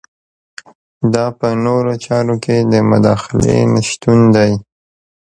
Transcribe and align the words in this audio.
دا 1.13 1.25
په 1.39 1.47
نورو 1.65 1.93
چارو 2.05 2.35
کې 2.43 2.55
د 2.71 2.73
مداخلې 2.91 3.57
نشتون 3.73 4.19
دی. 4.35 4.51